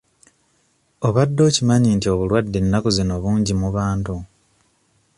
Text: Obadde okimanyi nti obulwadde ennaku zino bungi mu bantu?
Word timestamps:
Obadde 1.07 1.41
okimanyi 1.49 1.89
nti 1.93 2.07
obulwadde 2.13 2.57
ennaku 2.63 2.89
zino 2.97 3.15
bungi 3.23 3.53
mu 3.61 3.69
bantu? 3.75 4.15